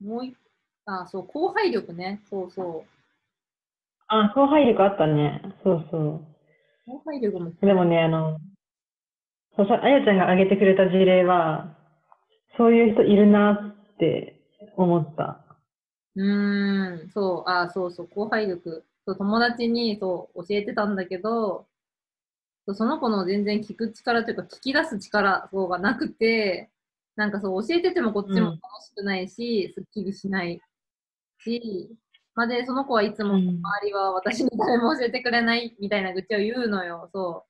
[0.00, 0.36] もう一
[0.86, 2.20] あ、そう、後輩力ね。
[2.28, 2.90] そうそう。
[4.08, 5.40] あ、後輩力あったね。
[5.62, 6.20] そうそう。
[6.86, 7.52] 後輩力も。
[7.60, 8.38] でもね、あの、
[9.56, 11.76] そうさ、あやちゃんが挙げてくれた事例は、
[12.56, 14.40] そういう人いるなって
[14.76, 15.44] 思った。
[16.16, 18.84] うーん、そう、あ、そうそう、後輩力。
[19.06, 21.66] そう、友達にそう教えてたんだけど、
[22.74, 26.70] その子の全然聞く力というか、聞き出す力そうがなくて、
[27.16, 30.60] なんかそう、教えててもこっちも楽しくないし、すっきりしない
[31.38, 31.90] し、
[32.34, 37.44] まあ、で、その子はいつもうん周りは私に誰も教えてくれないみたいな愚痴を言うのよ、そ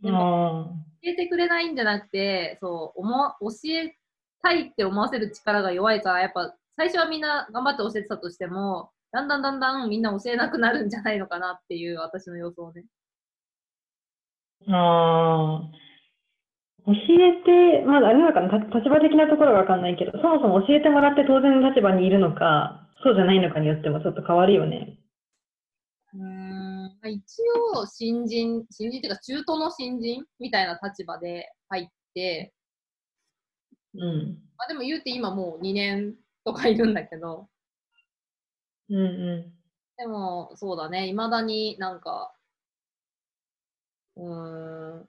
[0.00, 0.02] う。
[0.04, 3.02] でも、あ教えてくれないんじゃなくて、そう、
[3.40, 3.96] 教え
[4.42, 12.84] たいって思わせる力が弱いから、やっぱ最初はみんな頑張って教えてたとしても、だんだんだんだんみんな教えなくなるんじゃないのかなっていう私の予想ね。
[14.68, 15.85] あ、あ
[16.96, 24.98] えて、まだあれなのかな、た立場的なところがわかんないけど、そもそも教えてもらって当然の立場にいるのか、そうじゃないのかによってもちょっと変わるよね。
[26.14, 27.42] うーん、一
[27.74, 32.52] 応、新人、新人っていうか中途の新人みたいな立場で入って、
[33.94, 34.38] うん。
[34.56, 37.48] まあでも言うて今もう2年とかいるんだけど、
[38.88, 39.52] うんう
[39.98, 42.34] でも、そうだね、いまだになんか、
[44.16, 45.08] うーん、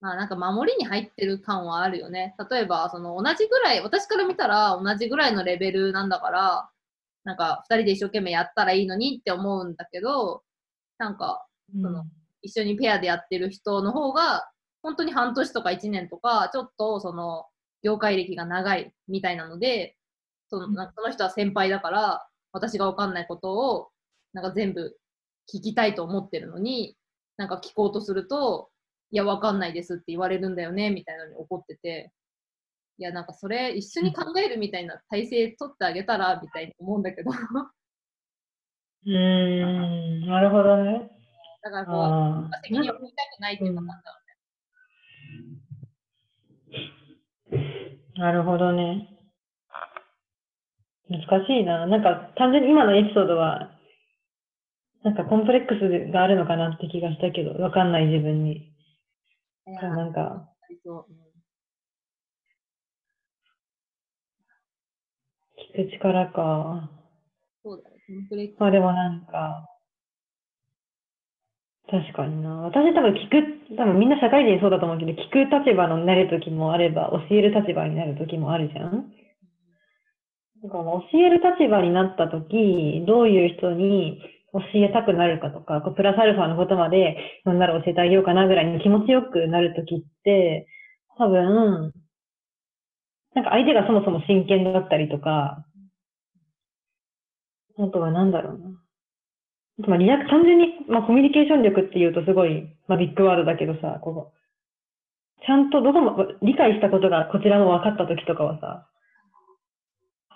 [0.00, 2.34] まあなんか守りに入ってる感はあるよね。
[2.50, 6.70] 例えば、その同じぐらい、私から見たら同じぐらいのレベルなんだから、
[7.24, 10.42] なんか2人で一生懸命やったらいいのにって思うんだけど、
[10.98, 11.82] なんかん。
[11.82, 12.04] その
[12.42, 14.50] 一緒にペアでやってる人の方が、
[14.82, 17.46] 本当に半年とか1年とか、ちょっとその
[17.82, 19.96] 業界歴が長いみたいなので、
[20.48, 23.90] そのなんかその人は先輩だから、私が分かんないことを
[24.32, 24.96] なんか全部
[25.52, 26.96] 聞きたいと思ってるのに、
[27.36, 28.70] なんか聞こうとすると、
[29.12, 32.12] いや、分かんないですって言われるんだよねみたいなのに怒ってて、
[32.98, 37.30] いや、なんかそれ一緒に考えるみたいな体制取ってあげたらみたいに思うんだけど、
[39.06, 41.10] うーん、なるほどね。
[41.62, 42.60] だからこう、ああ。
[42.62, 44.18] 責任を負いたくないっていうか、なんだろ
[47.50, 47.60] うね。
[48.16, 49.08] なるほどね。
[51.08, 51.86] 難しいな。
[51.86, 53.70] なんか単純に今のエピソードは、
[55.02, 58.69] なんかコンプレックスがあるのかなって気がしたけど、わかんない自分に。
[59.66, 60.48] いやなんか、
[65.72, 66.90] 聞く力か。
[67.62, 68.54] そうだね。
[68.58, 69.66] まあでもなんか、
[71.90, 72.50] 確かにな。
[72.62, 79.12] 私多分聞く、多分みんな社会人そうだと思うけど、聞く立場になる時もあれば、教える立場になる時もあるじゃん。
[80.62, 84.20] だから教える立場になった時、どういう人に
[84.52, 90.66] 教えたくなるかとか、こうプラスアルファのことまで、なんなら教えてあげようかなぐらいに気持ちよくなる時って、
[91.16, 91.92] 多分、
[93.34, 95.64] なんか相手がそもそも真剣だったりとか、
[97.78, 98.68] あとはなんだろうな。
[99.78, 108.86] あとまあリアク単純に、まあ、コミュニケーション力っていうとすごい、まあ、ビッグワードだけどさ、こう、ちゃんとどこも理解したことがこちらも分かった時とかはさ、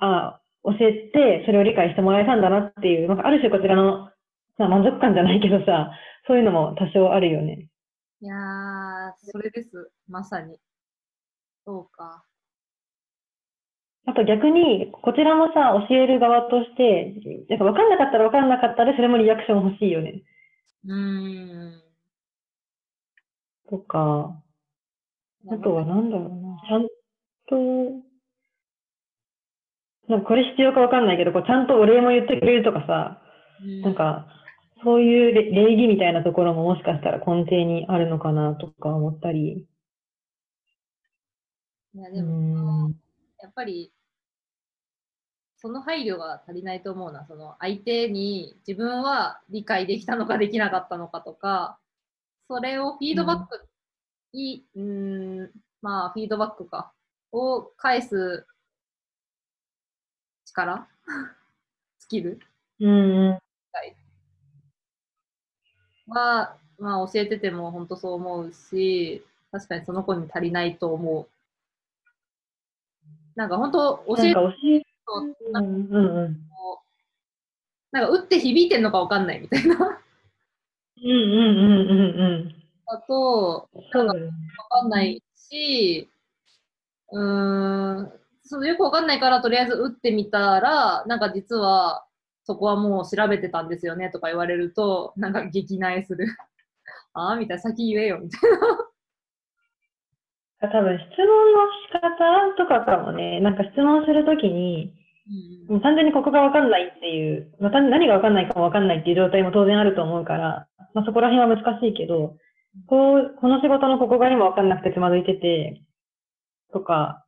[0.00, 4.10] ああ、教えてそれを理解してもらえたんだなっていう、なんかある種こちらの、
[4.58, 5.90] まあ、満足感じゃないけどさ、
[6.26, 7.68] そういうのも多少あるよね。
[8.20, 9.90] いやー、それです。
[10.08, 10.58] まさに。
[11.66, 12.24] そうか。
[14.06, 17.14] あと逆に、こちらもさ、教える側として、
[17.48, 20.22] なんか分かんなかったら分かんなかったで、それもリアクション欲しいよね。
[20.84, 21.82] うーん。
[23.70, 24.42] とか、
[25.48, 26.86] あとはなんだろうな、ちゃん
[27.48, 28.04] と、
[30.08, 33.20] なんかこれ必要かわかんないけど、こうちゃんとお礼も言ってくれるとかさ、
[33.62, 34.26] うんなんか、
[34.82, 39.66] そういう礼礼儀みたいなところももしかしたら根底にあるのかなとか思ったり。
[41.94, 42.94] いや、うでも、ん。
[43.40, 43.92] やっぱり、
[45.56, 47.24] その配慮が足りないと思うな。
[47.26, 51.78] その相手に自分は理解できたのかできなかったのかとか、
[52.48, 53.66] それをフィードバック、
[54.34, 55.50] いい、うーん、
[55.80, 56.92] まあ、フィードバックか、
[57.32, 58.46] を返す
[60.54, 60.88] 力？
[61.98, 62.40] スキル？
[62.80, 63.38] うん。
[66.06, 71.28] は、まあ、教えてても本当そう思うし、確かにその子に足りないと思う。
[73.34, 74.86] なんか本当、教えるなんか教え、と、
[75.48, 76.40] うなんかんうんうん。
[77.90, 79.76] なんか打って響いてんのかわかんないみたいな。
[79.76, 82.54] うんうんうんうんうん。
[82.86, 84.32] だと、そうだよね。
[84.70, 86.08] わかんないし、
[87.12, 88.12] うーん、
[88.44, 92.04] そのよくわかんないからとりあえず打ってみたら、なんか実は
[92.44, 96.26] そこはもう調べてたんですよねとか言われると、なんか激萎えする。
[97.14, 98.58] ああみたいな、先言えよみたいな。
[100.68, 104.94] 多分質問の仕方とかかもね、なんか質問するときに、
[105.68, 112.36] もう単純にここがわかんないっていう、また何がわかんないかもわかんないっていう状態も当然あると思うから、まあ、そこら辺は難しいけど、
[112.86, 115.80] こう、この仕事のここが今わかんなくてつまずいてて、
[116.72, 117.23] とか、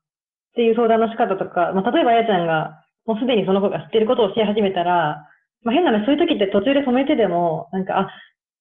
[0.57, 5.29] っていう相談の仕方とか、まあ、例えばあやちゃんが、もうすでにその子が知ってることを教え始めたら、
[5.63, 8.09] まあ、変なね、そういう時って途中で止めてでも、なんか、あ、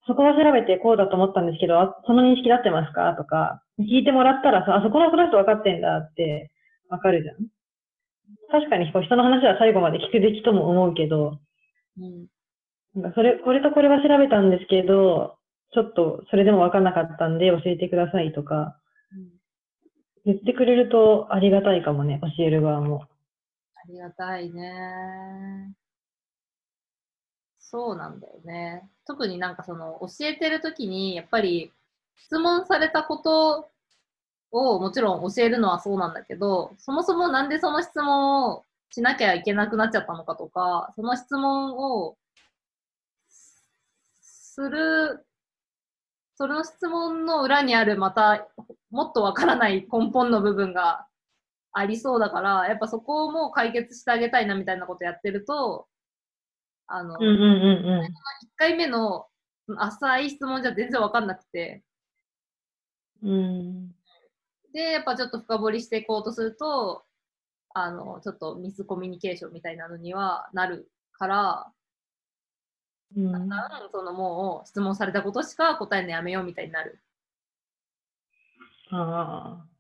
[0.06, 3.16] そこは調べてこうだと思ったんですけど、あその認識だってますか？
[3.16, 6.52] とか、聞いてもらったらさ、あ、そこのその人分かってんだって、
[6.90, 7.38] わかるじゃん。
[8.52, 11.40] 確かにこう人の話は最後まで聞くべきとも思うけど、
[11.98, 12.28] うん
[12.94, 15.38] なんかそれ、これとこれは調べたんですけど、
[15.74, 18.78] ちょっとそれでも分かんなかったんで教えてくださいとか、
[20.26, 23.04] 言ってくれるとありがたいかもね、教える側も。
[23.76, 25.74] ありがたいね。
[27.60, 28.90] そうなんだよね。
[29.06, 31.72] 特になんかその教えてるときに、やっぱり
[32.18, 33.70] 質問されたこと
[34.52, 42.16] をもちろん教えるのはそうなんだけど、そもそもなんでその質問をしなきゃいけなくなっちゃったのかとか、その質問を
[44.22, 45.26] する、
[46.36, 48.48] その質問の裏にあるまた
[48.92, 51.08] もっとわからない根本の部分が
[51.72, 55.88] ありそうだから、やっぱそこをもう解決してあげたいなみたいなことやってると、
[56.88, 58.10] あの、うんうんうん1
[58.58, 59.28] 回目の
[59.78, 61.84] 浅い質問じゃ全然わかんなくて、
[63.22, 63.32] うん。
[63.32, 63.96] うん。
[64.74, 67.04] で、やっぱちょっと深掘りしていこうとすると、
[67.74, 71.72] あの、ちょっとミスコミュニケーションみたいなのにはなるから、
[73.16, 77.00] うんだんだんそのもう質問されたことしか答えるのやめようみたいになる
[78.92, 79.76] ああ。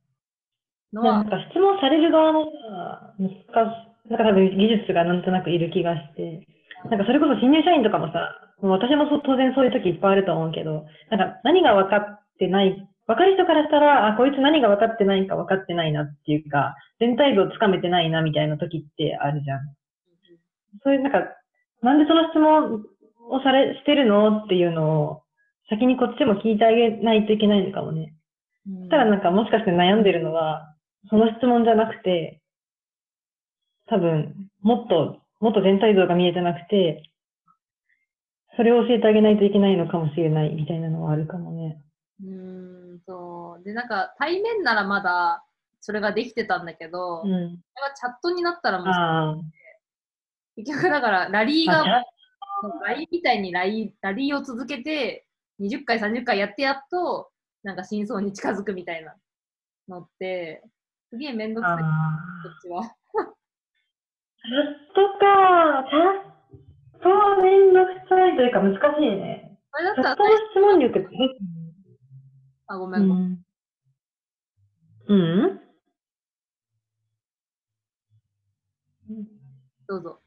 [0.93, 4.09] のはなん、か質問される側もさ、難しい。
[4.09, 6.47] なんか多分技術がなんとなくいる気がして。
[6.89, 19.59] なんかそれこそ新入社員とかもさ、もう私もそう当然そういう時いっぱいあると思うけど、なんか何が分かってない、分かる人からしたら、あ、こいつ何が分かってないか分かってないなっていうか、全体像をつかめてないなみたいな時ってあるじゃん。
[20.83, 21.19] そういうなんか、
[21.81, 22.85] なんでその質問
[23.29, 25.21] をされ、してるのっていうのを、
[25.69, 28.13] 先にこっちも聞いてあげないといけないのかもね。
[28.67, 30.75] うんただなんかもしかして悩んでるのは、
[31.09, 32.41] その質問じゃなくて、
[33.87, 37.03] 多分、もっと、もっと全体像が見えてなくて、
[38.55, 41.81] それを教えてあげないといけないのかもしれないみたいなのはあるかもね。
[42.23, 43.63] うーんそう。
[43.63, 45.45] で、なんか対面ならまだ
[45.85, 47.29] それができてたんだけど、うん。
[47.29, 49.35] それがチャットになったらもうあ
[50.55, 52.03] 結局だからラリーがじゃあ
[52.87, 55.27] LINE みたいにラリーラリーを続けて
[55.59, 57.29] 20回30回やってやっと
[57.65, 59.15] なんか真相に近づくみたいな
[59.89, 60.61] のって
[61.09, 62.19] すげえめんどくさいこあ
[62.57, 62.81] っちは。
[62.83, 65.25] ーチャットか。
[65.89, 65.99] チャ
[66.99, 69.57] ットはめんどくさいというか難しいね。
[69.71, 70.15] それだったら
[70.53, 71.09] 質問力って、
[72.67, 73.45] あごめごめん。
[75.07, 75.61] うんん。
[79.09, 79.27] うん？
[79.87, 80.21] どうぞ。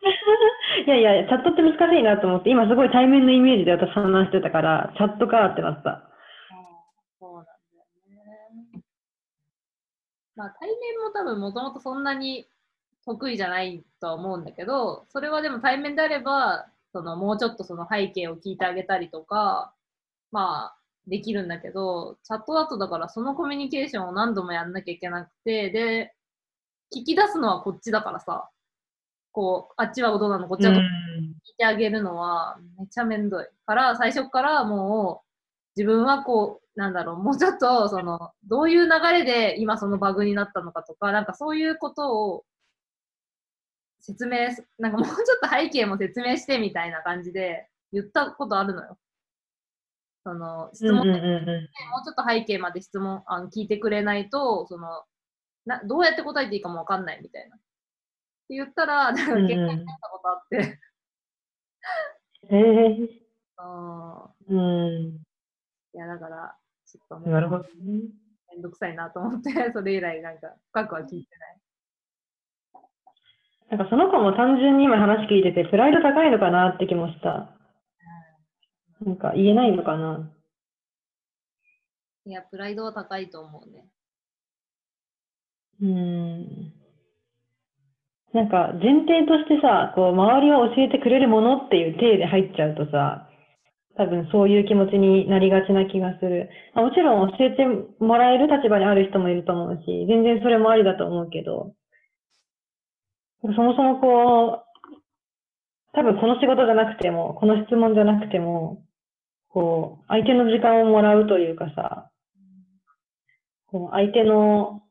[0.86, 6.08] いやいや、チャットって難しいなと思って、今すごい対面のイメージで私話してたから、チャットかってなった。
[7.18, 8.82] そうなんだよね。
[10.36, 12.48] まあ対面も多分もともとそんなに
[13.04, 19.72] 得意じゃないとは思うんだけど、それはでも対面であれば、そのもうちょっとその背景を聞いてあげたりとか、
[20.30, 20.78] まあ
[21.08, 26.14] できるんだけど、チャットだとだからそのコミュニケーションを何度もやんなきゃいけなくて、で、
[26.94, 28.50] 聞き出すのはこっちだからさ、
[29.38, 35.22] こう、あっちはどうなの、こっちはどう聞いてあげるのはめちゃめんどいから、最初からも
[35.76, 42.44] う自分はこう、なんだろう、もうちょっとその、どういう流れで今そのバグになったのかとか、なんかそういうことを
[44.00, 48.98] 説明す、なんかもうちょっと背景も説明してみたいな感じで言ったことあるのよ。
[50.24, 51.44] その、質問うんうんうんうん。
[51.44, 55.04] もうちょっと背景まで質問あの聞いてくれないと、その
[55.64, 57.56] な、どうやって答えていいかもわかんないみたいな。
[58.48, 60.80] って言ったら、なんかうんうん結果になったことあって、
[62.50, 63.08] ええ
[63.58, 64.58] あ うん。
[64.58, 67.68] ーいや、だから、ちょっとなるほどね。
[68.50, 71.58] めんどくさいなと思って、 それ以来なんか深くは聞いてない。
[73.68, 77.54] なんかその子も単純に今話聞いてて、プライド高いのかなって気もした。
[79.04, 80.32] なんか言えないのかな。
[82.24, 83.86] いや、プライドは高いと思うね。
[85.82, 86.77] うん。
[88.34, 93.28] なんか前提としてさ、こう周りを教えてくれるものっていう体で入っちゃうとさ、
[93.96, 96.48] 多分そういう気持ちになりがちな気がする。
[96.74, 97.64] あもちろん教えて
[97.98, 101.74] もらえる立場にある人もいると思うし、全然それもありだと思うけど、
[103.42, 104.68] そもそもこう、
[105.94, 108.82] 多分この仕事じゃなくても、この質問じゃなくても、
[109.48, 112.10] こう、相手の時間をもらうというかさ、
[113.66, 114.82] こう相手の、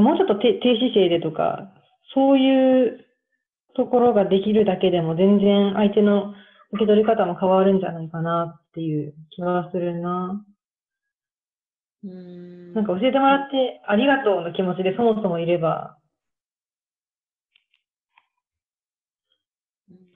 [0.00, 1.72] もうちょっと低低姿勢でとか、
[2.14, 3.04] そういう
[3.76, 6.34] ところができるだけでも全然相手の
[6.72, 10.44] 受け取り方も変わるんじゃないかなっていう気はするな。
[12.04, 15.98] うーんなんか教えてもらってありがとうの気持ちでそもそもいれば、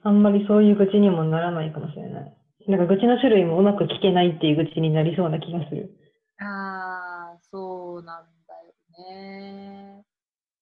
[0.03, 2.33] あんまりそういう愚痴にもならないかもしれない。
[2.67, 5.91] なんか愚痴の種類もうまく聞けないっていう愚痴になりそうな気がする。
[6.39, 8.36] ああ、そうなんだよ
[9.09, 10.03] ね。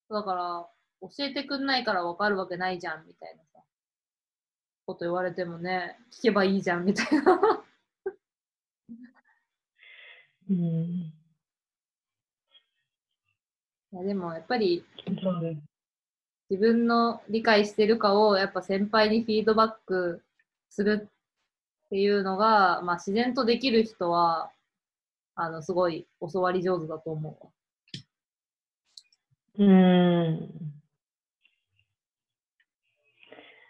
[0.09, 0.67] だから、
[1.01, 3.63] 教えてくんないからわかるわけないじゃんみたいなさ、
[4.85, 7.65] こと言われてもね、聞けばいいじゃんみたいな。
[10.49, 11.13] うん。
[13.95, 14.83] いやでもやっぱり
[16.49, 20.21] 自分の理解してるかをやっぱ先輩にフィードバック
[20.69, 21.09] する
[21.85, 24.51] っていうのが、まあ、自然とできる人は
[25.35, 27.51] あのすごい教わり上手だと思うわ。
[29.57, 30.49] うーん。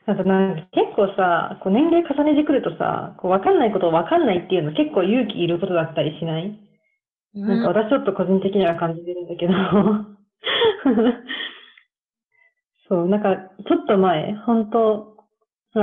[0.07, 6.59] あとなんか結構さ、こう年齢重ねてくるとさ、こう分かんないことを分かんないっていうの結構勇気いることだったりしない？
[7.33, 9.53] なんか私ちょっと個人的には感じてるんだけど。
[12.87, 15.17] そう、なんかちょっと前、本当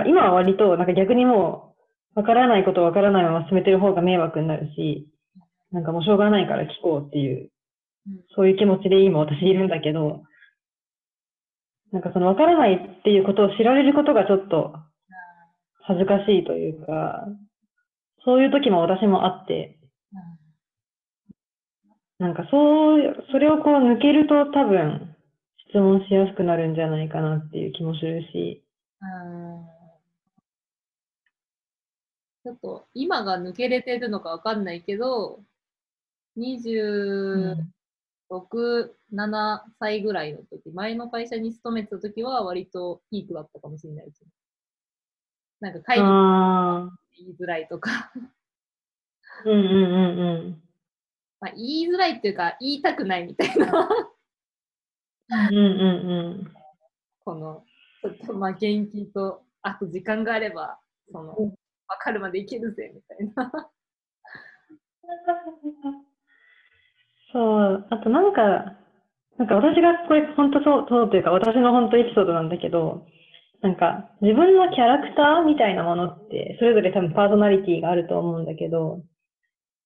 [0.07, 1.75] 今は割となんか逆にも
[2.17, 5.09] う分からないことを分からないまま進めてる方が迷惑になるし、
[5.73, 7.49] なんかもうしょうがないから聞こうっていううん
[8.35, 10.23] そういう気持ちで今私いるんだけど、
[11.93, 14.75] なんかその分からないっていうことを知られることがちょっと
[15.83, 17.27] 恥ずかしいというか、
[18.25, 19.79] そういう時も私もあって、
[22.19, 25.17] なんかそう、それをこう抜けると多分
[25.69, 28.65] 質問しやすくなるんじゃないかなっていう気もするし、
[29.01, 29.67] うん。
[32.45, 35.41] ちょっと今が抜けれてるのかわかんないけど、
[36.37, 37.57] 26、
[38.33, 44.31] 7歳ぐらいの時、前の会社に勤めてた時は割とピークだったかもしれないですね。
[45.61, 48.13] なんか会議言いづらいとか、
[49.45, 50.63] うんうんうんうん。
[51.41, 53.89] まあ、言いづらいっていうか言いたくないみたいな、
[55.51, 55.61] うんう
[56.45, 56.53] ん
[57.25, 57.65] この、
[58.03, 60.79] ちょっとまあ元気と、あと時間があれば、
[61.11, 61.55] その、うん
[61.89, 63.71] わかるまでいけるぜみたいな。
[67.33, 68.77] そう、あとなんか、
[69.39, 73.07] なんか私がこれ本当そう、そうというか私の本当エピソードなんだけど、
[73.63, 79.03] なんか自分のキャラクターみたいなものって、それぞれ多分パーソナリティがあると思うんだけど、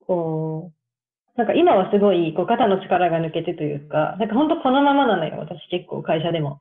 [0.07, 6.61] こう、なんか今はすごいこう肩の力が抜けてというか、なんか本当このままなのよ、私結構会社でも。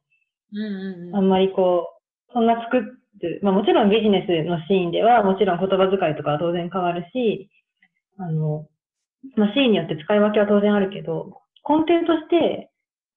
[0.53, 1.15] うんうんうん。
[1.15, 1.87] あんまりこ
[2.29, 2.81] う、そんな作っ
[3.19, 7.49] てる、まあもちろんビジネスのシーンではもちろん言葉遣いとかは当然変わるし、
[8.17, 8.67] あの、
[9.35, 12.69] まあシーンによって使い分けは当然あるけど、根底として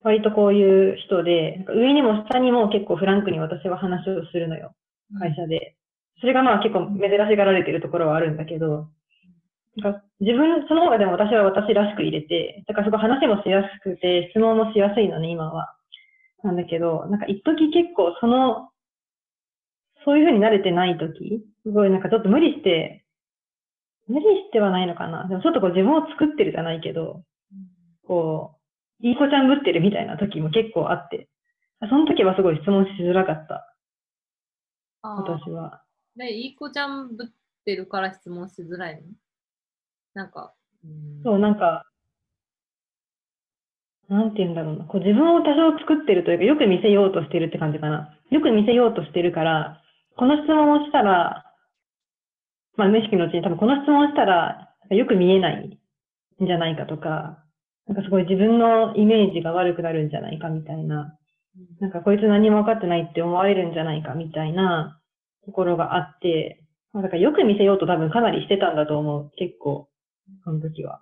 [0.03, 4.73] 割とこういう人で、上にも下にも結構フランクに私は話をするのよ、
[5.19, 5.77] 会社で。
[6.21, 8.89] それがまあ結構珍しがられてるところはあるんだけど、
[9.77, 15.75] なんか自分、その方がでも私は私らしく入れて、だからそこ話もしやすくて、質問もしやすいのね、今は。
[16.43, 18.71] なんだけど、なんか一時結構その、
[20.05, 23.05] そういう風に慣れてない時、すごいなんかちょっと無理して、
[24.09, 25.29] 無理してはないのかな。
[25.29, 27.23] でもちょっとこう自分を作ってるじゃないけど、
[28.07, 28.57] こ
[29.03, 31.29] う、いい子ちゃんぶってるみたいな時も結構あって、
[31.89, 33.77] その時はすごい質問しづらかった、
[35.03, 35.83] 私は。
[36.17, 37.27] で、いい子ちゃんぶっ
[37.65, 39.03] てるから質問しづらいの？
[40.15, 41.85] なんか、うんそう、なんか、
[44.09, 44.85] なんて言うんだろうな。
[44.87, 48.19] こう自分を多少作ってるというか、よく見せようとしてるって感じかな。
[48.31, 49.83] よく見せようとしてるから、
[50.17, 51.48] この質問をしたら、
[52.79, 55.79] まあ無意識のうちに多分この質問をしたら、よく見えない
[56.43, 57.45] んじゃないかとか、
[57.89, 61.19] なんかすごい自分のイメージが悪くなるんじゃないかみたいな、
[61.81, 65.01] なんかこいつ何も分かってないって思われるんじゃないかみたいな
[65.45, 69.31] ところがあって、まあだからよく見せようと多分かなりしてたんだと思う。
[69.37, 69.89] 結構、
[70.45, 71.01] その時は。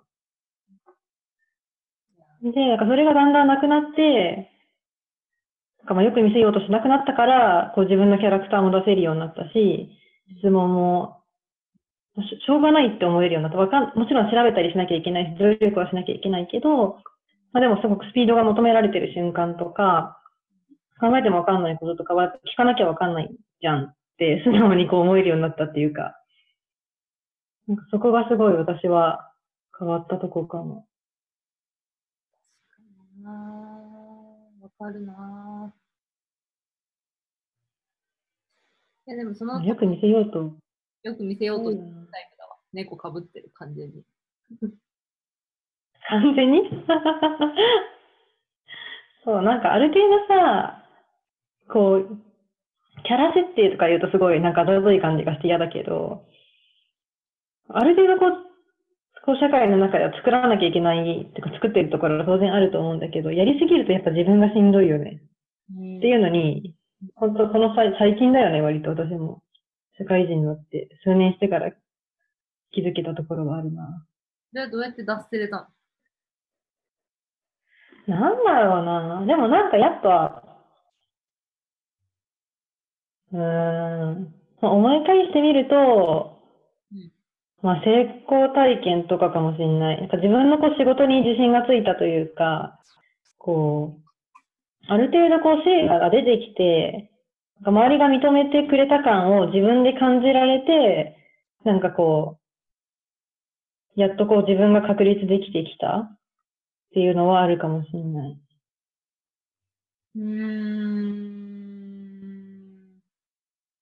[2.41, 4.49] で、なんかそれがだんだんなくなって、
[5.79, 9.89] なんかまあよく見せようとしなくなったから、こう自分のキャラクターも出せるようになったし、
[10.39, 11.16] 質問も
[12.23, 13.57] しょうがないって思えるようになった。
[13.59, 16.97] わかんもちろん調べたりしなきゃいけないし、努力はしなきゃいけないけど、
[17.53, 20.19] まあでもすごくスピードが求められてる瞬間とか、
[20.99, 23.29] 考えてもわかんないこととかは聞かなきゃわかんない
[23.61, 26.19] じゃんって 素直にこう思えるようになったっていうか、
[27.67, 29.31] なんかそこがすごい私は
[29.77, 30.87] 変わったとこかも。
[34.61, 35.87] わかるなぁ。
[39.07, 40.55] いや、でもその、よく見せようと。
[41.03, 41.96] よく見せようとしてるタイプだわ。
[42.77, 44.03] 猫かぶってる完全に。
[46.09, 46.61] 完全に？
[49.25, 50.83] そう、なんかある程度さ、
[51.69, 52.17] こう、
[53.03, 56.23] キャラ設定とか言うとすごいなんかどうぞい感じがして嫌だけど、
[57.69, 58.45] ある程度こう、
[59.25, 65.21] こう社会の中では作らなきゃいけない、てか作ってるところが当然あると思うんだけど、やりすぎるとやっぱ自分がしんどいよね。
[65.75, 66.75] うんっていうのに、
[67.15, 69.41] 本当この際最近だよね、割と私も。
[69.97, 71.71] 社会人になって、数年してから
[72.71, 74.05] 気づけたところがあるな。
[74.53, 75.69] じゃあどうやって脱せれた？
[78.07, 79.25] のなんだろうな。
[79.25, 80.43] でもなんかやっぱ、
[83.33, 86.39] うーん、まあ思い返してみると
[86.91, 87.11] うん、
[87.61, 89.99] まあ成功体験とかかもしれない。
[89.99, 92.79] なんか自分のこう仕事に自信がついたというか、
[93.37, 94.01] こう、
[94.87, 97.11] ある程度こう成果が出てきて、
[97.65, 101.17] 周りが認めてくれた感を自分で感じられて、
[101.65, 102.46] なんかこう、
[103.97, 106.17] やっとこう自分が確立できてきたっ
[106.93, 108.39] ていうのはあるかもしれない。
[110.15, 110.27] うーん。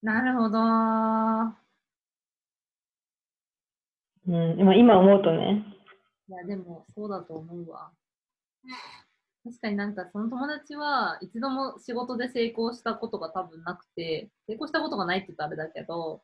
[0.02, 0.58] なるほど。
[4.28, 5.66] うん、まあ今思うとね。
[6.30, 7.92] いや、でも、そうだと思うわ。
[9.44, 16.24] 確かになんか、その友達は、一度も仕事で成功したことが多分なくて、成功したことがないって言ったらあれだけど、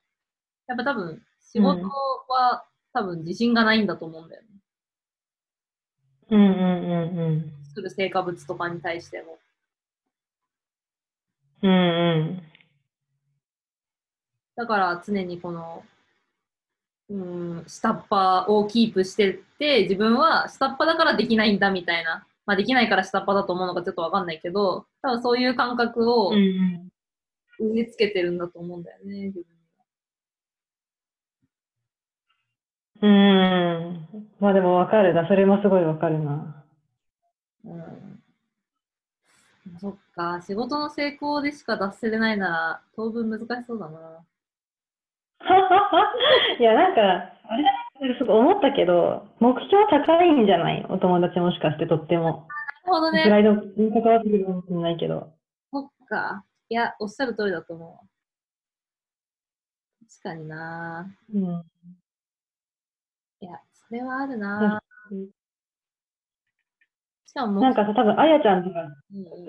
[0.67, 1.88] やっぱ多分、仕事
[2.29, 4.48] は、多分自信がないんだと思うんだよね。
[6.29, 9.39] うんうんうん作る成果物とかに対しても。
[11.63, 11.71] うん。
[11.71, 12.43] うんうん。
[14.55, 15.83] だから常にこの、
[17.10, 22.25] うん、下っ端をキープしてって、自分は下っ端だからできないんだみたいな。
[22.45, 26.91] まあできないから下っ端だと思うのかちょっとわかんないけど、多分そういう感覚をうんうん。
[27.60, 29.50] 植え付けてるんだと思うんだよね、自分
[33.01, 34.08] うーん。
[34.39, 35.27] まあでもわかるな。
[35.27, 36.63] それもすごいわかるな。
[37.65, 38.22] うん。
[39.79, 44.25] そっか、仕事の成功でしか脱せれないなら、当分難しそうだな。
[46.60, 47.63] いや、なんか、あれ
[48.17, 50.86] すごい思ったけど、目標高いんじゃない？
[50.89, 52.47] お友達もしかしてとっても。
[52.86, 53.23] なるほどね。
[53.23, 55.34] プライドに関わってくるかもしれないけど。
[55.71, 56.43] そっか。
[56.69, 57.99] いや、おっしゃる通りだと思うわ。
[60.10, 61.08] 確かにな。
[61.34, 61.63] うん。
[63.91, 64.82] それはあるな。
[67.25, 68.80] しかも、なんかさ、多分、あやちゃんとか、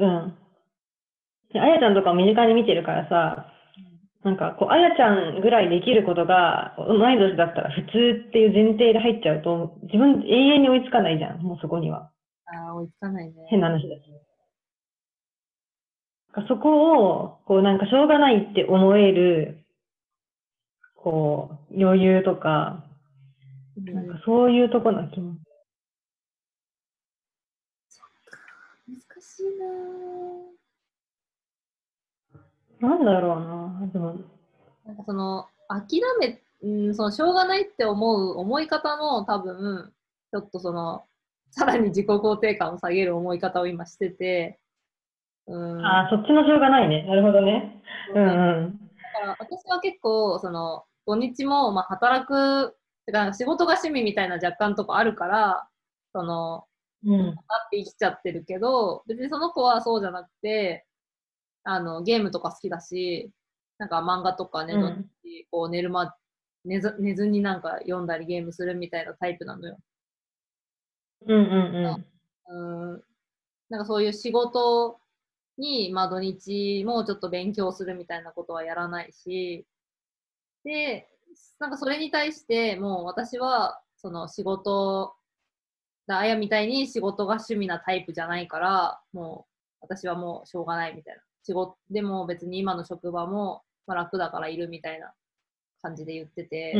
[0.00, 0.38] うんうん
[1.54, 3.52] あやちゃんとかを身近に見てるからさ、
[4.24, 12.10] なんか、こう、あやちゃんぐらいできることが、同い年だったら普通っていう前提で入っちゃうと、自分永遠に追いつかないじゃん、もうそこには。
[12.46, 13.34] ああ、追いつかないね。
[13.48, 14.02] 変な話だし。
[16.48, 19.58] そこを、こうなんかしょうがないって思える、
[20.96, 22.91] こう、余裕とか、うん
[23.76, 25.36] なんかそういうとこな気も。
[28.88, 29.44] 難しい
[32.80, 33.86] ななんだろうな。
[33.92, 34.16] でも、
[34.84, 39.92] なんかその、諦め、うん、その、しょうがないって思う思い方も多分、
[40.32, 41.04] ちょっとその、
[41.50, 44.58] さらに自己肯定感を下げる思い方を今してて、
[45.46, 45.84] うん。
[45.84, 47.04] ああ、そっちのしょうがないね。
[47.04, 47.82] なるほどね。
[48.14, 48.80] うんうん。
[49.14, 55.68] だから私は結構、その、土日も、まあ、働く、てか、なんか仕事が趣味みたいな若干とこあるから、
[56.12, 56.66] その、
[57.04, 57.26] うん。
[57.26, 57.36] なっ
[57.70, 60.86] て生きちゃってるけど、別にその子はそうじゃなくて、
[61.64, 63.30] あの、ゲームとか好きだし、
[63.78, 65.10] なんか漫画とかね、うん
[65.50, 66.14] こう寝るま、
[66.64, 69.78] 寝ず寝ずになんか読んだりゲームするみたいなタイプなのよ。
[71.26, 72.06] うんうん
[72.48, 72.92] うん。
[72.92, 73.04] うん。
[73.70, 75.00] なんかそういう仕事
[75.58, 79.66] に、まあ土日もちょっと勉強するみたいなことはやらないし、
[80.64, 81.08] で、
[81.58, 85.14] なんかそれに対してもう私は、その仕事、
[86.06, 91.22] だあやみたいに仕事が趣味なタイプじゃないから、もう私はもうしょうがないみたいな。
[91.44, 95.12] 仕事、でも別に今の職場も、まあ、楽だからいるみたいな
[95.80, 96.72] 感じで言ってて、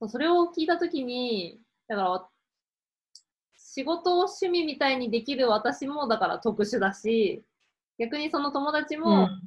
[0.00, 0.08] うん。
[0.08, 2.28] それを聞いたときに、だからわ、
[3.56, 7.42] 仕事を趣味みたいにできる私もだから特殊だし、
[7.98, 9.42] 逆にその友達も、うん。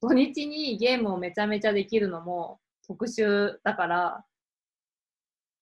[0.00, 4.24] 土日にゲームをめちゃめちゃできるのも特殊だから、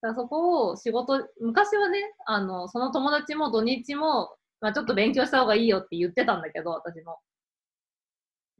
[0.02, 7.18] だからそこを仕事、昔はね、あの、その友達も土日も、まあちょっと勉強した方がいいよって言ってたんだけど、私も。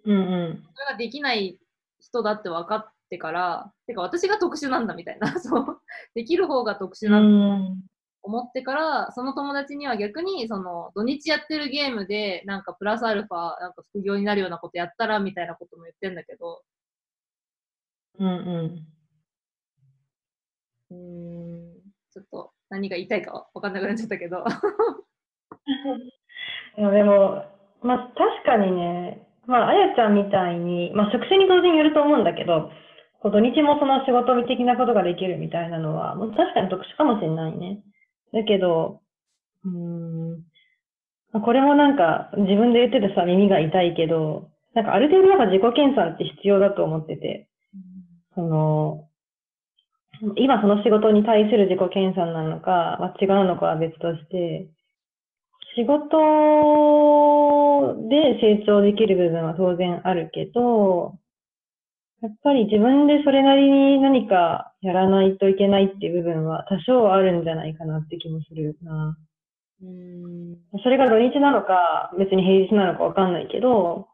[0.05, 0.21] うんう
[0.55, 0.63] ん。
[0.75, 1.59] それができない
[2.01, 5.81] 人だって分かってから、てか私が特殊なんだみたいな、 そう、
[6.15, 7.83] できる方が特殊うなんだん。
[8.27, 16.63] 思ってから、その友達には逆に、その、土日やってるゲームで、なんかプラスアルファ、なんか副業になるようなことやったら、みたいなことも言ってんだけど、
[18.19, 18.87] うんうん。
[20.91, 24.45] うーん、ちょっと、何が言いたいか分かんなくなっちゃったけど。
[26.77, 27.45] でも、
[27.83, 32.71] まあ、確かにね、まあ、あやちゃんみたいに、まあ、職種に当然よると思うんだけど、
[33.21, 37.83] こう土日もその仕事的なことができるみたいなのは、もう確かに特殊かもしれないね。
[38.33, 39.01] だけど、
[39.65, 40.31] うーん、
[41.33, 47.49] まあこれもなんか自分で言っててさ、耳が痛いけど、なんかある程度やっぱ自己検査って必要だと思ってて、
[48.35, 49.09] その、
[50.37, 54.69] 今その仕事に対する自己検査なのか、まあ、違うのかは別として、
[55.77, 56.09] 仕事
[58.09, 61.19] で成長できる部分は当然あるけど、
[62.23, 69.17] やっぱり自分でそれなりに何かやらないといけないっていう部分は多少はあるんじゃないかなって気もするな。
[69.83, 70.57] うん。
[70.83, 74.09] それが土日なのか、別に平日なのかわかんないけど、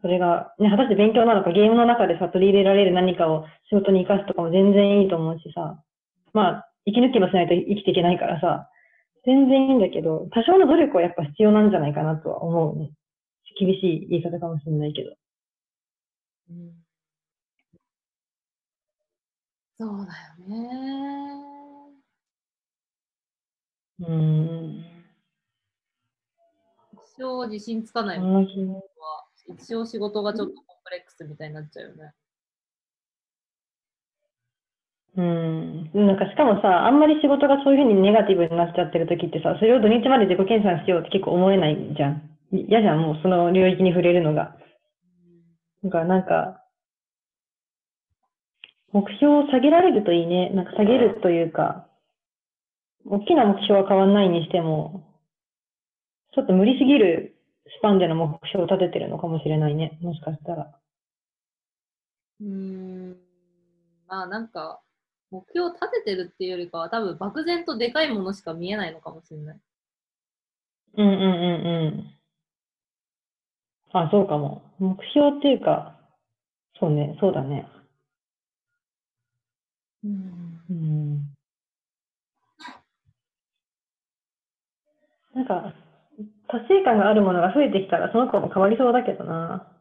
[0.00, 5.82] それが、ね、果たして勉強なのか、ゲームの中でさ、取り入れられる何かを仕事に活かすとかも全然いいと思うしさ、
[6.32, 8.70] まあ、息抜きもしないと生きていけないからさ、
[9.26, 12.90] 全然いいんだけど、多少の努力はやっぱ必要なんじゃないかなとは思うね。
[13.58, 15.10] 厳しい言い方かもしれないけど。
[16.50, 16.85] うん
[19.78, 20.12] そうだ
[20.46, 21.96] よね。
[24.00, 24.84] うーん。
[26.92, 28.44] 一生自信つかないそもん
[29.48, 32.12] 一生仕事がちょっとコンプレックスみたいになっちゃうよね。
[35.16, 36.06] うん。
[36.06, 42.22] なんかしかもさ、あんまり仕事がそういうふうにネガティブになっちゃってる時ってさ、それを土日まで自己検査しようって結構思えないじゃん。
[42.52, 44.56] 嫌じゃん、もうその領域に触れるのが。
[45.84, 46.65] だからなんか、
[48.92, 50.50] 目標を下げられるといいね。
[50.50, 51.88] なんか下げるというか、
[53.04, 55.04] 大きな目標は変わんないにしても、
[56.34, 57.36] ちょっと無理すぎる
[57.78, 59.98] スパンでの目標を立ててるのかもしれないね。
[60.02, 60.70] もしかしたら。
[62.40, 63.16] うーん。
[64.08, 64.80] まあなんか、
[65.30, 69.60] 目標を立ててるっていうよりかは、多分漠然とでかいものしか見えないのかもしれない。
[70.98, 72.16] うんうんうんうん。
[73.92, 74.62] あ、そうかも。
[74.78, 75.98] 目標っていうか、
[76.78, 77.66] そうね、そうだね。
[80.06, 80.60] うん。
[80.70, 81.36] うん。
[85.34, 85.74] なんか、
[86.48, 89.72] 達成感があるものが増えてきたら、その子も変わりそうだけどな。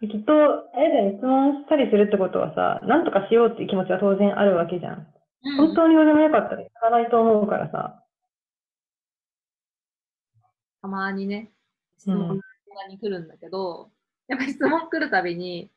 [0.00, 4.94] きっと、あれだよね、質問したりするってことはさ、なんとかしようっていう気持ちは当然あるわけじゃん。
[4.96, 8.02] ー本当に俺もよかったらやらないと思うからさ。
[10.80, 11.52] たまにね、
[11.98, 13.90] 質うん問がに来るんだけど、
[14.26, 15.70] やっぱり質問来るたびに、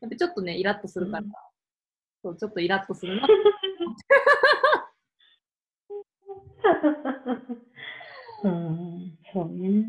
[0.00, 1.30] やっぱちょっとね、イラッとするから、うん
[2.22, 3.26] そうちょっとイラッとするな。
[8.44, 9.84] うん、そうね。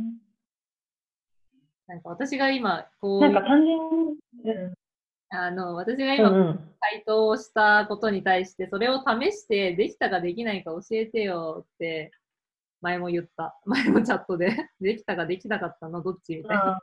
[1.88, 3.80] なんか私が今、こうなんか単純
[4.12, 4.16] に、
[5.30, 12.12] あの、私が今回答をしたことに対して、それを試してできたかできないか教えてよって、
[12.82, 13.60] 前も言った。
[13.66, 16.02] 前もチャットで、 できたかできなかったの？
[16.02, 16.80] どっちみたいな。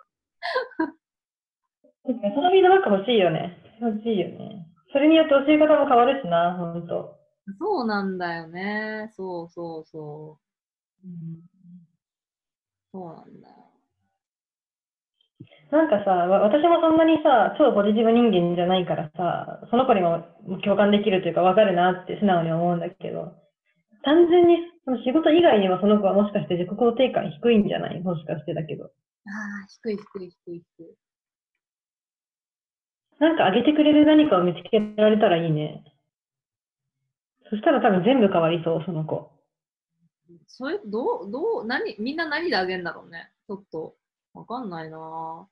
[2.04, 3.58] そのフィードバック欲しいよね。
[3.80, 4.66] 欲しいよね。
[4.92, 7.16] それによって教え方も変わるしな、ほんと。
[7.58, 9.12] そうなんだよね。
[9.14, 11.08] そうそうそう。
[12.92, 13.54] そうなんだよ。
[15.70, 20.22] なんかさ、わ私もそんなにさ、超ポジティブ人間じゃないからさ、その子にも
[20.62, 23.34] 共感できるというか分かるなって素直に思うんだけど、
[24.04, 28.00] 単純にその仕事以外にもその子はもしかして自己肯定感低いんじゃない？
[28.00, 28.84] もしかしてだけど。
[28.84, 30.94] ああ、低い低い低い低い。
[33.18, 35.84] なんか上げてくれる何かを見つけられたらいいね。
[37.50, 39.30] そしたら多分全部変わりそう、その子。
[40.48, 43.32] それ、どう、どう、何、みんな何であげんだろうね。
[43.46, 43.96] ちょっと、
[44.34, 45.46] わかんないなぁ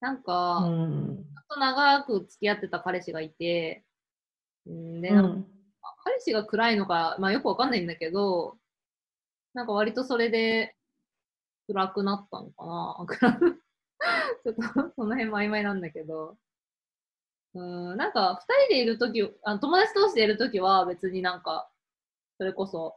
[0.00, 1.24] なんか、ずっうん。
[1.48, 3.84] と長く付き合ってた彼氏がいて、
[4.66, 5.46] うんで、うなんかん。
[6.04, 8.58] 彼氏が暗いのか、まあよくわかんないんだけど、
[9.54, 10.76] なんか割とそれで
[11.68, 13.57] 暗くなったのかな暗く
[14.44, 14.62] ちょっと
[14.96, 16.36] その辺も曖昧なんだけど。
[17.54, 21.70] うん、なんか二人でいるとき、友達同士でいるときは別になんか、
[22.36, 22.96] それこそ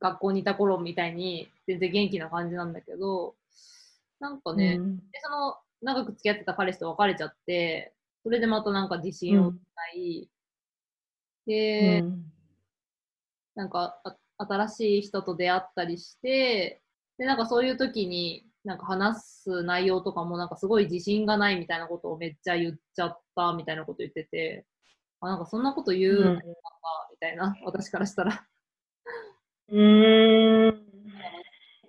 [0.00, 3.36] 学校にいた頃みたいに全然元気な感じなんだけど、
[4.18, 4.96] なんかね、うん。
[4.98, 9.58] でその長く付き合ってた彼氏と別れちゃって、それでまたなんか自信を失
[9.94, 10.28] い、
[11.46, 12.32] で、うん。
[13.54, 16.82] なんかあ新しい人と出会ったりして、
[17.18, 24.66] で、なんかそういう時に、なんか話す内容とかもなんかすごい自信がないみたいなことをめっちゃ言っちゃったみたいなこと言ってて、
[25.20, 26.42] あ、なんかそんなこと言うのか、
[27.10, 28.46] みたいな、 私からしたら。
[29.68, 30.82] うーん。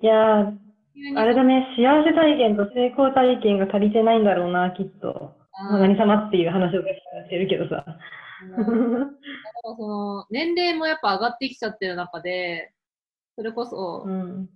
[0.01, 0.51] いや
[1.15, 5.35] あれだね、幸せ体験と成功体験が足りてないんだろうな、きっと。
[5.53, 6.87] あまあ、何様っていう話をし
[7.29, 7.85] てるけどさ。
[9.63, 12.73] のその年齢もやっぱ上がってきちゃってる中で、
[13.35, 14.49] それこそ、うん。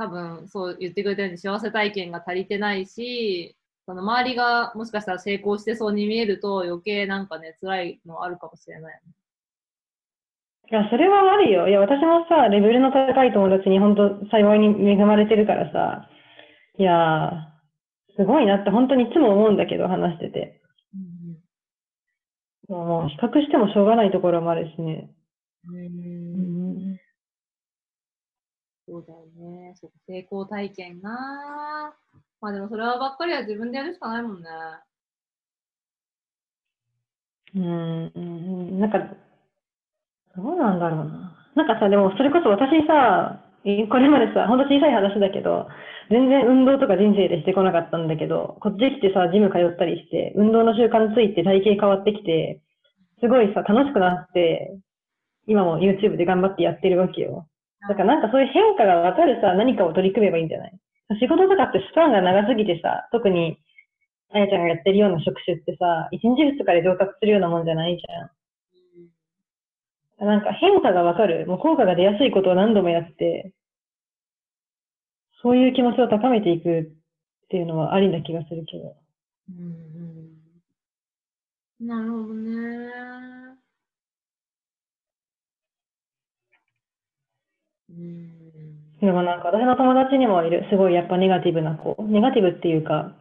[0.00, 9.00] 多分そう言ってくれたように幸せ体験が足りてないし、その周りがもしかしたら成功してそうに見えると余計なんかね、辛いのあるかもしれない。
[10.70, 11.68] いや、それはあるよ。
[11.68, 16.08] いや、私もさ、レベルの高い友達に本当幸いに恵まれてるからさ、
[16.78, 20.62] いやー、すごいなって本当にいつも思うんだけど、話してて。
[22.68, 25.10] もう比較してもしょうがないところもあるしね。
[25.68, 26.59] うんうん。
[28.90, 29.72] そうだよね。
[29.80, 31.94] そう成功体験な
[32.40, 34.48] まあでもそれはばっかりは自分でやるしかないもんね。
[37.54, 38.98] うん、なんか、
[40.36, 41.36] どうなんだろうな。
[41.54, 45.68] なんかさ、でもそれこそ私さ、これまでさ、ほんと小さい話だけど、
[46.10, 52.60] 全然運動とか人生でしてこなかったんだけど、こっち来てさ、ジム通ったりして、運動の習慣ついて体型変わってきて、
[53.20, 54.74] すごいさ、楽しくなって、
[55.46, 57.46] 今も YouTube で頑張ってやってるわけよ。
[57.88, 60.72] だからなんかそういう変化がわかるさ、何かを取り組めばいいんじゃない？
[61.20, 63.58] 仕事とかってスパンが長すぎてさ、特に、
[64.32, 68.30] あやちゃんがやってるような職種ってさ、1日2日で上達するようなもんじゃないじゃ
[70.24, 70.26] ん。
[70.26, 73.52] なんか変化がわかる、もう効果が出やすいことを何度もやって、
[75.42, 76.84] そういう気持ちを高めていくっ
[77.48, 78.96] ていうのはありな気がするけど。
[79.48, 80.36] うん、
[81.80, 83.49] なるほどね。
[87.90, 89.00] うん。
[89.00, 91.96] でもなんか私の友達にもいる、すごいやっぱネガティブな子。
[92.04, 93.14] ネガティブっていうか、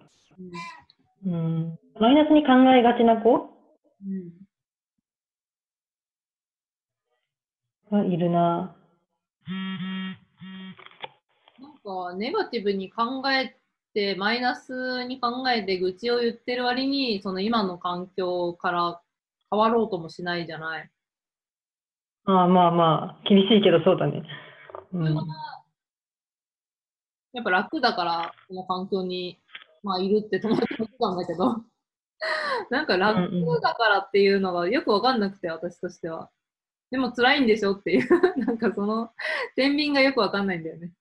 [1.25, 3.49] うん、マイナスに考えがちな子
[4.05, 4.39] うん
[7.91, 8.75] はいるな。
[11.59, 13.55] なんか、ネガティブに考え
[13.95, 19.01] て、マイナスに考えて愚痴を言ってる割に、その今の環境から
[19.49, 20.89] 変わろうともしないじゃない。
[22.25, 24.21] ああまあまあ、厳しいけどそうだね。
[24.91, 25.15] うん、
[27.33, 29.39] やっぱ楽だから、この環境に、
[29.83, 31.63] まあ、いるって友達も言ってたんだけど、
[32.69, 36.29] なんか楽だからっていうのがよくわかんなくて、私としては。
[36.91, 38.07] でも辛いんでしょっていう、
[38.45, 39.11] なんかその、
[39.55, 40.91] 天秤がよくわかんないんだよね。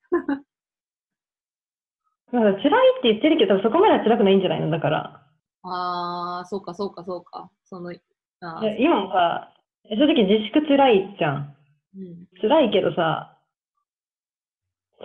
[2.31, 4.71] だから辛いって言ってるけど、そこまでは辛くないんじゃないの？
[4.71, 5.27] だから。
[5.63, 7.51] あー、そうかそうかそうか。
[7.65, 7.95] その、
[8.41, 9.55] あ今もさ、
[9.89, 11.57] 正直自粛辛いじゃん。
[11.97, 13.38] うん、辛いけどさ、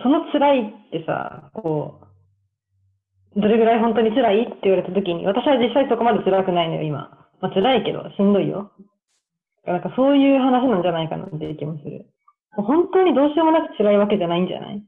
[0.02, 2.00] その辛いってさ、こ
[3.36, 7.28] う、どれぐらい本当に辛いって言われたときに、私は実際そこまで辛くないのよ、今。
[7.40, 8.72] まあ辛いけど、しんどいよ。
[9.66, 12.06] なんかそういう話なんじゃないかなっていう気もする。
[12.52, 14.82] 本当にどうしようもなく辛いわけじゃないんじゃない？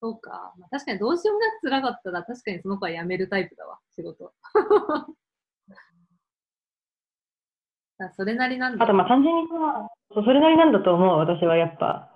[0.00, 0.54] そうか。
[0.58, 4.32] まあ、確かにどうしようもなく辛かったら、確かにその子は辞めるタイプだわ、仕事。
[8.16, 8.84] それなりなんだ。
[8.84, 12.08] あとまあ単純にさ、それなりなんだと思う、私はやっぱ。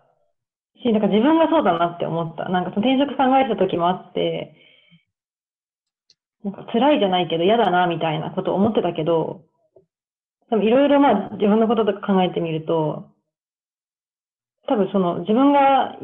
[0.82, 2.48] し、なんか自分がそうだなって思った。
[2.48, 4.54] なんかその転職考えた時もあって、
[6.44, 9.42] なんか辛いじゃないけど嫌だなみたいなこと思ってたけど、
[10.50, 13.08] でもいろいろまあ自分のこととか考えてみると、
[14.68, 15.96] 多分その自分が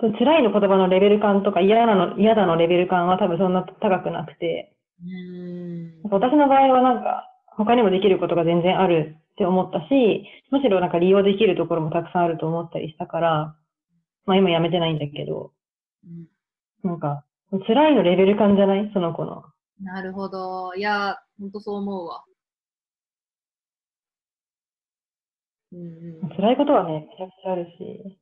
[0.00, 6.10] 辛いの言葉のレベル感とか嫌なの、嫌だのレベル感は多分そんな高くなくて、うーん。
[6.10, 13.56] 私の場合はなんか他にもできることが全然あるって思ったし、むしろなんか利用できるところもたくさんあると思ったりしたから、
[14.26, 15.52] まあ今やめてないんだけど、
[16.04, 16.26] うん
[16.82, 17.24] なんか
[17.66, 18.90] 辛いのレベル感じゃない？
[18.94, 19.44] その子の。
[19.82, 20.74] なるほど。
[20.74, 22.24] いや、ほんとそう思うわ。
[25.72, 25.80] うん
[26.22, 26.28] うん。
[26.36, 28.18] 辛いことはね、めちゃくちゃあるし。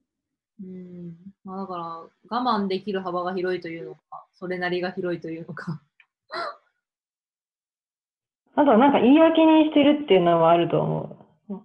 [0.62, 1.14] うん。
[1.44, 5.82] まあだから、我慢できる幅が広いというのか、それなりが広いというのか。
[8.58, 11.16] あとはなんか言い訳にしてるっていうのはあると思
[11.48, 11.60] う。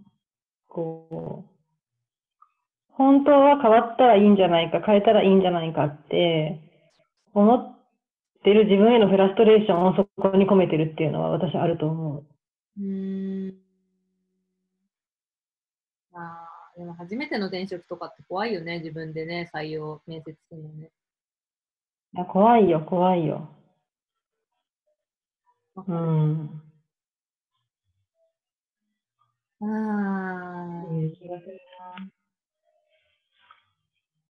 [0.68, 2.46] こう、
[2.90, 6.60] 本当は変わったらいいんじゃないか、変えたらいいんじゃないかって
[7.34, 7.76] 思っ
[8.44, 12.26] てる自分へのフラストレーションをそこに込めてるっていうのは私あると思う。
[12.80, 13.56] うーん。
[16.12, 20.92] まあ、でも初めての転職とかって怖いよね、自分でね、採用、面接するのね。
[22.14, 23.50] いや怖いよ、怖いよ。
[25.74, 26.73] わかる
[29.64, 29.90] うん。
[29.90, 32.23] あーそういう気がするな。